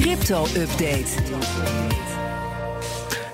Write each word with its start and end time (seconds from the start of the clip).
Crypto-update. 0.00 1.06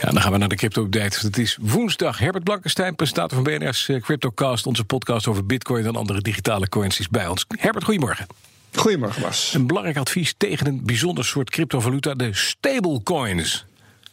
Ja, 0.00 0.10
dan 0.10 0.20
gaan 0.20 0.32
we 0.32 0.38
naar 0.38 0.48
de 0.48 0.56
crypto-update. 0.56 1.26
Het 1.26 1.38
is 1.38 1.58
woensdag. 1.60 2.18
Herbert 2.18 2.44
Blankenstein, 2.44 2.94
presentator 2.94 3.42
van 3.42 3.52
BNR's 3.52 3.88
eh, 3.88 4.00
CryptoCast... 4.00 4.66
onze 4.66 4.84
podcast 4.84 5.26
over 5.26 5.46
bitcoin 5.46 5.86
en 5.86 5.96
andere 5.96 6.20
digitale 6.20 6.68
coins 6.68 7.00
is 7.00 7.08
bij 7.08 7.26
ons. 7.26 7.44
Herbert, 7.58 7.84
goedemorgen. 7.84 8.26
Goedemorgen, 8.74 9.22
Bas. 9.22 9.54
Een 9.54 9.66
belangrijk 9.66 9.96
advies 9.96 10.34
tegen 10.36 10.66
een 10.66 10.80
bijzonder 10.84 11.24
soort 11.24 11.50
cryptovaluta, 11.50 12.14
de 12.14 12.34
stablecoins. 12.34 13.66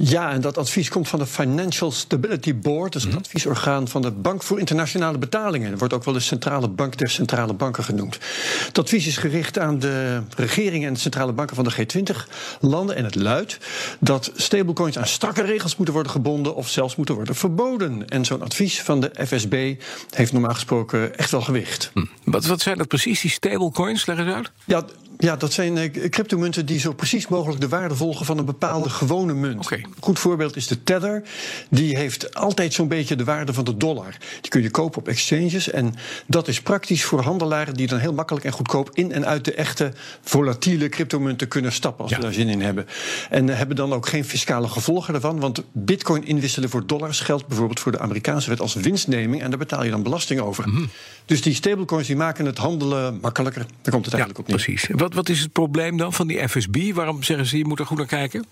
Ja, 0.00 0.30
en 0.32 0.40
dat 0.40 0.58
advies 0.58 0.88
komt 0.88 1.08
van 1.08 1.18
de 1.18 1.26
Financial 1.26 1.90
Stability 1.92 2.54
Board. 2.54 2.92
Dat 2.92 2.94
is 2.94 3.02
het 3.02 3.12
Mhm. 3.12 3.22
adviesorgaan 3.22 3.88
van 3.88 4.02
de 4.02 4.10
Bank 4.10 4.42
voor 4.42 4.58
Internationale 4.58 5.18
Betalingen. 5.18 5.70
Dat 5.70 5.78
wordt 5.78 5.94
ook 5.94 6.04
wel 6.04 6.14
de 6.14 6.20
centrale 6.20 6.68
bank 6.68 6.96
der 6.98 7.10
centrale 7.10 7.52
banken 7.52 7.84
genoemd. 7.84 8.18
Het 8.66 8.78
advies 8.78 9.06
is 9.06 9.16
gericht 9.16 9.58
aan 9.58 9.78
de 9.78 10.22
regeringen 10.36 10.88
en 10.88 10.94
de 10.94 11.00
centrale 11.00 11.32
banken 11.32 11.56
van 11.56 11.64
de 11.64 11.72
G20-landen. 11.72 12.96
En 12.96 13.04
het 13.04 13.14
luidt 13.14 13.58
dat 14.00 14.32
stablecoins 14.36 14.98
aan 14.98 15.06
strakke 15.06 15.42
regels 15.42 15.76
moeten 15.76 15.94
worden 15.94 16.12
gebonden... 16.12 16.54
of 16.54 16.68
zelfs 16.68 16.96
moeten 16.96 17.14
worden 17.14 17.34
verboden. 17.34 18.08
En 18.08 18.24
zo'n 18.24 18.42
advies 18.42 18.82
van 18.82 19.00
de 19.00 19.10
FSB 19.26 19.74
heeft 20.10 20.32
normaal 20.32 20.54
gesproken 20.54 21.16
echt 21.16 21.30
wel 21.30 21.42
gewicht. 21.42 21.92
Wat, 22.24 22.46
wat 22.46 22.60
zijn 22.60 22.78
dat 22.78 22.88
precies, 22.88 23.20
die 23.20 23.30
stablecoins? 23.30 24.06
Leg 24.06 24.18
eens 24.18 24.32
uit. 24.34 24.50
Ja, 24.64 24.84
ja, 25.18 25.36
dat 25.36 25.52
zijn 25.52 25.76
eh, 25.78 26.10
cryptomunten 26.10 26.66
die 26.66 26.78
zo 26.80 26.92
precies 26.92 27.28
mogelijk 27.28 27.60
de 27.60 27.68
waarde 27.68 27.94
volgen 27.96 28.26
van 28.26 28.38
een 28.38 28.44
bepaalde 28.44 28.90
gewone 28.90 29.34
munt. 29.34 29.68
Een 29.96 30.02
goed 30.02 30.18
voorbeeld 30.18 30.56
is 30.56 30.66
de 30.66 30.82
Tether. 30.82 31.22
Die 31.70 31.96
heeft 31.96 32.34
altijd 32.34 32.72
zo'n 32.74 32.88
beetje 32.88 33.16
de 33.16 33.24
waarde 33.24 33.52
van 33.52 33.64
de 33.64 33.76
dollar. 33.76 34.16
Die 34.40 34.50
kun 34.50 34.62
je 34.62 34.70
kopen 34.70 34.98
op 34.98 35.08
exchanges. 35.08 35.70
En 35.70 35.94
dat 36.26 36.48
is 36.48 36.60
praktisch 36.62 37.04
voor 37.04 37.20
handelaren 37.22 37.74
die 37.74 37.86
dan 37.86 37.98
heel 37.98 38.12
makkelijk 38.12 38.44
en 38.44 38.52
goedkoop 38.52 38.90
in 38.92 39.12
en 39.12 39.26
uit 39.26 39.44
de 39.44 39.54
echte 39.54 39.92
volatiele 40.22 40.88
cryptomunten 40.88 41.48
kunnen 41.48 41.72
stappen 41.72 42.02
als 42.02 42.10
Ja. 42.10 42.16
ze 42.16 42.22
daar 42.22 42.32
zin 42.32 42.48
in 42.48 42.60
hebben. 42.60 42.86
En 43.30 43.48
hebben 43.48 43.76
dan 43.76 43.92
ook 43.92 44.08
geen 44.08 44.24
fiscale 44.24 44.68
gevolgen 44.68 45.12
daarvan. 45.12 45.40
Want 45.40 45.62
bitcoin 45.72 46.24
inwisselen 46.26 46.68
voor 46.70 46.86
dollars 46.86 47.20
geldt 47.20 47.46
bijvoorbeeld 47.46 47.80
voor 47.80 47.92
de 47.92 47.98
Amerikaanse 47.98 48.48
wet 48.48 48.60
als 48.60 48.74
winstneming. 48.74 49.42
En 49.42 49.48
daar 49.50 49.58
betaal 49.58 49.84
je 49.84 49.90
dan 49.90 50.02
belasting 50.02 50.40
over. 50.40 50.68
Mhm. 50.68 50.84
Dus 51.26 51.42
die 51.42 51.54
stablecoins 51.54 52.06
die 52.06 52.16
maken 52.16 52.46
het 52.46 52.58
handelen 52.58 53.18
makkelijker. 53.20 53.66
Daar 53.82 53.92
komt 53.92 54.04
het 54.04 54.14
Ja, 54.14 54.18
eigenlijk 54.20 54.38
op 54.38 54.46
neer. 54.46 54.64
precies. 54.64 54.88
Wat, 54.92 55.14
wat 55.14 55.28
is 55.28 55.40
het 55.40 55.52
probleem 55.52 55.96
dan 55.96 56.12
van 56.12 56.26
die 56.26 56.48
FSB? 56.48 56.92
Waarom 56.94 57.22
zeggen 57.22 57.46
ze, 57.46 57.58
je 57.58 57.64
moet 57.64 57.78
er 57.78 57.86
goed 57.86 57.96
naar 57.96 58.06
kijken? 58.06 58.44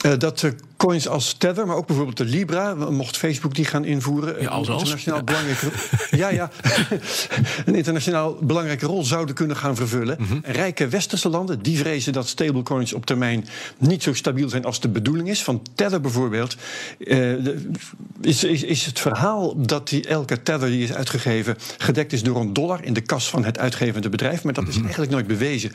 Eh, 0.00 0.12
dat 0.18 0.42
eh, 0.42 0.50
coins 0.76 1.08
als 1.08 1.32
Tether, 1.32 1.66
maar 1.66 1.76
ook 1.76 1.86
bijvoorbeeld 1.86 2.16
de 2.16 2.24
Libra, 2.24 2.74
mocht 2.74 3.16
Facebook 3.16 3.54
die 3.54 3.64
gaan 3.64 3.84
invoeren, 3.84 4.42
Ja, 4.42 4.48
als 4.48 4.68
een 4.68 4.74
internationaal 4.74 5.22
belangrijke 5.24 5.66
ja, 6.10 6.28
ja, 6.28 6.50
een 7.66 7.74
internationaal 7.74 8.34
belangrijke 8.40 8.86
rol 8.86 9.04
zouden 9.04 9.34
kunnen 9.34 9.56
gaan 9.56 9.76
vervullen. 9.76 10.16
Mhm. 10.20 10.38
Rijke 10.42 10.88
westerse 10.88 11.28
landen 11.28 11.62
die 11.62 11.78
vrezen 11.78 12.12
dat 12.12 12.28
stablecoins 12.28 12.92
op 12.92 13.06
termijn 13.06 13.46
niet 13.78 14.02
zo 14.02 14.14
stabiel 14.14 14.48
zijn 14.48 14.64
als 14.64 14.80
de 14.80 14.88
bedoeling 14.88 15.28
is. 15.28 15.42
Van 15.42 15.62
Tether 15.74 16.00
bijvoorbeeld 16.00 16.56
eh, 17.06 17.32
is, 18.20 18.44
is, 18.44 18.62
is 18.62 18.86
het 18.86 19.00
verhaal 19.00 19.54
dat 19.66 19.88
die 19.88 20.06
elke 20.06 20.42
Tether 20.42 20.68
die 20.68 20.82
is 20.82 20.92
uitgegeven 20.92 21.56
gedekt 21.78 22.12
is 22.12 22.22
door 22.22 22.40
een 22.40 22.52
dollar 22.52 22.84
in 22.84 22.92
de 22.92 23.00
kas 23.00 23.30
van 23.30 23.44
het 23.44 23.58
uitgevende 23.58 24.08
bedrijf, 24.08 24.44
maar 24.44 24.52
dat 24.52 24.64
Mhm. 24.64 24.72
is 24.76 24.80
eigenlijk 24.82 25.10
nooit 25.12 25.26
bewezen. 25.26 25.72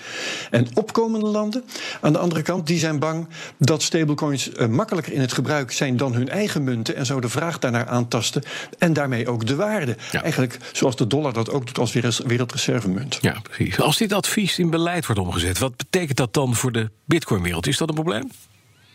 En 0.51 0.67
opkomende 0.73 1.27
landen, 1.27 1.63
aan 2.01 2.13
de 2.13 2.19
andere 2.19 2.41
kant, 2.41 2.67
die 2.67 2.79
zijn 2.79 2.99
bang 2.99 3.27
dat 3.57 3.81
stablecoins 3.81 4.13
eh, 4.21 4.67
makkelijker 4.67 5.13
in 5.13 5.21
het 5.21 5.33
gebruik 5.33 5.71
zijn 5.71 5.97
dan 5.97 6.13
hun 6.13 6.29
eigen 6.29 6.63
munten 6.63 6.95
en 6.95 7.05
zo 7.05 7.19
de 7.19 7.29
vraag 7.29 7.59
daarnaar 7.59 7.87
aantasten 7.87 8.43
en 8.77 8.93
daarmee 8.93 9.27
ook 9.27 9.47
de 9.47 9.55
waarde. 9.55 9.97
Ja. 10.11 10.21
Eigenlijk 10.21 10.57
zoals 10.71 10.95
de 10.95 11.07
dollar 11.07 11.33
dat 11.33 11.49
ook 11.49 11.65
doet 11.65 11.77
als 11.77 11.93
wereld- 11.93 12.21
wereldreservemunt. 12.25 13.17
Ja, 13.21 13.39
precies. 13.43 13.79
Als 13.79 13.97
dit 13.97 14.13
advies 14.13 14.59
in 14.59 14.69
beleid 14.69 15.05
wordt 15.05 15.21
omgezet, 15.21 15.59
wat 15.59 15.75
betekent 15.77 16.17
dat 16.17 16.33
dan 16.33 16.55
voor 16.55 16.71
de 16.71 16.89
bitcoinwereld? 17.05 17.67
Is 17.67 17.77
dat 17.77 17.89
een 17.89 17.95
probleem? 17.95 18.31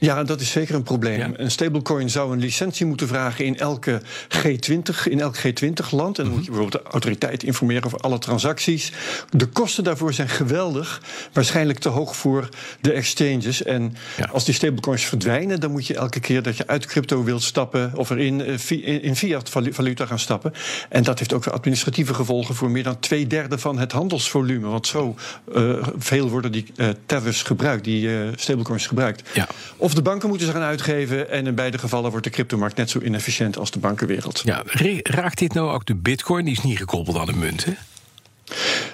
Ja, 0.01 0.25
dat 0.25 0.41
is 0.41 0.51
zeker 0.51 0.75
een 0.75 0.83
probleem. 0.83 1.19
Ja. 1.19 1.31
Een 1.37 1.51
stablecoin 1.51 2.11
zou 2.11 2.33
een 2.33 2.39
licentie 2.39 2.87
moeten 2.87 3.09
vragen 3.09 3.45
in 3.45 3.59
elke 3.59 4.01
G20, 4.39 5.05
in 5.11 5.21
elk 5.21 5.37
G20-land. 5.39 6.19
En 6.19 6.25
dan 6.25 6.33
moet 6.33 6.45
je 6.45 6.51
bijvoorbeeld 6.51 6.85
de 6.85 6.91
autoriteit 6.91 7.43
informeren 7.43 7.85
over 7.85 7.99
alle 7.99 8.19
transacties. 8.19 8.93
De 9.31 9.47
kosten 9.47 9.85
daarvoor 9.85 10.13
zijn 10.13 10.29
geweldig, 10.29 11.03
waarschijnlijk 11.33 11.79
te 11.79 11.89
hoog 11.89 12.17
voor 12.17 12.49
de 12.81 12.93
exchanges. 12.93 13.63
En 13.63 13.97
Ja. 14.17 14.29
als 14.33 14.45
die 14.45 14.55
stablecoins 14.55 15.05
verdwijnen, 15.05 15.61
dan 15.61 15.71
moet 15.71 15.87
je 15.87 15.95
elke 15.95 16.21
keer 16.21 16.43
dat 16.43 16.57
je 16.57 16.67
uit 16.67 16.87
crypto 16.87 17.25
wilt 17.25 17.43
stappen 17.43 17.93
of 17.97 18.11
erin 18.11 18.41
eh, 18.45 18.55
in 18.71 19.03
in 19.03 19.17
fiat 19.17 19.49
valu- 19.49 19.73
valuta 19.73 20.07
gaan 20.07 20.19
stappen. 20.19 20.53
En 20.89 21.03
dat 21.03 21.19
heeft 21.19 21.33
ook 21.33 21.45
weer 21.45 21.55
administratieve 21.55 22.15
gevolgen 22.15 22.55
voor 22.55 22.71
meer 22.71 22.83
dan 22.83 22.99
twee 23.01 23.27
derde 23.27 23.59
van 23.59 23.79
het 23.79 23.93
handelsvolume. 23.93 24.67
Want 24.69 24.87
zo 24.87 25.15
eh, 25.55 25.73
veel 25.99 26.29
worden 26.29 26.53
die 26.53 26.67
tethers 27.07 27.43
gebruikt, 27.43 27.85
die 27.85 28.09
stablecoins 28.37 28.87
gebruikt. 28.87 29.29
Ja. 29.35 29.49
Of 29.77 29.90
de 29.95 30.03
banken 30.03 30.29
moeten 30.29 30.47
ze 30.47 30.53
gaan 30.53 30.63
uitgeven. 30.63 31.31
En 31.31 31.47
in 31.47 31.55
beide 31.55 31.79
gevallen 31.79 32.11
wordt 32.11 32.27
de 32.27 32.33
cryptomarkt 32.33 32.77
net 32.77 32.91
zo 32.91 33.01
inefficiënt 33.01 33.59
als 33.59 33.71
de 33.71 33.79
bankenwereld. 33.79 34.43
Ja, 34.45 34.63
raakt 35.03 35.39
dit 35.39 35.55
nou 35.55 35.71
ook 35.71 35.87
de 35.87 35.95
bitcoin? 35.95 36.45
Die 36.45 36.55
is 36.55 36.63
niet 36.63 36.79
gekoppeld 36.79 37.17
aan 37.17 37.27
de 37.27 37.37
munt, 37.37 37.65
hè? 37.65 37.73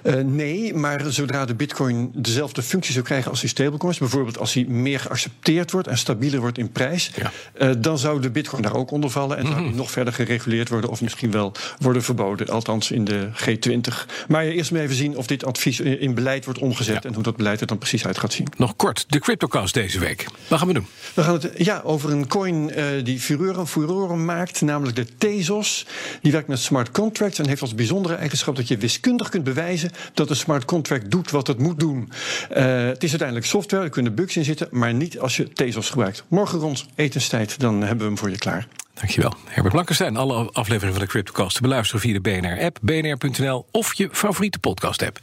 Eh, 0.06 0.14
nee, 0.24 0.74
maar 0.74 1.02
zodra 1.08 1.44
de 1.44 1.54
bitcoin 1.54 2.10
dezelfde 2.14 2.62
functie 2.62 2.92
zou 2.92 3.04
krijgen 3.04 3.30
als 3.30 3.40
die 3.40 3.48
stablecoins, 3.48 3.98
bijvoorbeeld 3.98 4.38
als 4.38 4.52
die 4.52 4.68
meer 4.68 5.00
geaccepteerd 5.00 5.70
wordt 5.70 5.88
en 5.88 5.98
stabieler 5.98 6.40
wordt 6.40 6.58
in 6.58 6.70
prijs, 6.70 7.10
Ja. 7.16 7.30
eh, 7.52 7.70
dan 7.78 7.98
zou 7.98 8.20
de 8.20 8.30
bitcoin 8.30 8.62
daar 8.62 8.74
ook 8.74 8.90
onder 8.90 9.10
vallen 9.10 9.36
en 9.36 9.46
zou 9.46 9.62
die 9.62 9.74
nog 9.74 9.90
verder 9.90 10.12
gereguleerd 10.12 10.68
worden 10.68 10.90
of 10.90 11.00
misschien 11.00 11.30
wel 11.30 11.52
worden 11.78 12.02
verboden, 12.02 12.48
althans 12.48 12.90
in 12.90 13.04
de 13.04 13.28
G20. 13.34 14.06
Maar 14.28 14.44
eerst 14.44 14.70
maar 14.72 14.80
even 14.80 14.96
zien 14.96 15.16
of 15.16 15.26
dit 15.26 15.44
advies 15.44 15.80
in 15.80 16.14
beleid 16.14 16.44
wordt 16.44 16.60
omgezet 16.60 17.02
Ja. 17.02 17.08
en 17.08 17.14
hoe 17.14 17.22
dat 17.22 17.36
beleid 17.36 17.60
er 17.60 17.66
dan 17.66 17.78
precies 17.78 18.06
uit 18.06 18.18
gaat 18.18 18.32
zien. 18.32 18.46
Nog 18.56 18.76
kort, 18.76 19.04
de 19.08 19.18
CryptoCast 19.18 19.74
deze 19.74 19.98
week. 19.98 20.26
Wat 20.48 20.58
gaan 20.58 20.68
we 20.68 20.74
doen? 20.74 20.86
We 21.14 21.22
gaan 21.22 21.32
het 21.34 21.50
ja, 21.56 21.80
over 21.84 22.10
een 22.10 22.26
coin 22.26 22.70
eh, 22.70 22.84
die 23.04 23.20
furoren, 23.20 23.66
furoren 23.66 24.24
maakt, 24.24 24.60
namelijk 24.60 24.96
de 24.96 25.06
Tezos. 25.18 25.86
Die 26.22 26.32
werkt 26.32 26.48
met 26.48 26.58
smart 26.58 26.90
contracts 26.90 27.38
en 27.38 27.48
heeft 27.48 27.60
als 27.60 27.74
bijzondere 27.74 28.14
eigenschap 28.14 28.56
dat 28.56 28.68
je 28.68 28.76
wiskundig 28.76 29.28
kunt 29.28 29.44
bewijzen 29.44 29.90
dat 30.14 30.30
een 30.30 30.36
smart 30.36 30.64
contract 30.64 31.10
doet 31.10 31.30
wat 31.30 31.46
het 31.46 31.58
moet 31.58 31.78
doen. 31.78 32.10
Eh, 32.50 32.64
het 32.64 33.02
is 33.02 33.10
uiteindelijk 33.10 33.48
software, 33.48 33.84
er 33.84 33.90
kunnen 33.90 34.14
bugs 34.14 34.36
in 34.36 34.44
zitten, 34.44 34.68
maar 34.70 34.94
niet 34.94 35.18
als 35.18 35.36
je 35.36 35.52
Tezos 35.52 35.90
gebruikt. 35.90 36.24
Morgen 36.28 36.58
rond 36.58 36.86
etenstijd, 36.94 37.60
dan 37.60 37.80
hebben 37.80 37.98
we 37.98 38.04
hem 38.04 38.18
voor 38.18 38.30
je 38.30 38.38
klaar. 38.38 38.66
Dankjewel. 38.94 39.34
Herbert 39.44 39.72
Blankenstein, 39.72 40.16
alle 40.16 40.50
afleveringen 40.52 40.96
van 40.96 41.04
de 41.04 41.10
CryptoCast 41.10 41.56
te 41.56 41.62
beluisteren 41.62 42.00
via 42.00 42.12
de 42.12 42.20
BNR-app, 42.20 42.78
bnr.nl 42.82 43.66
of 43.70 43.94
je 43.94 44.08
favoriete 44.12 44.58
podcast-app. 44.58 45.18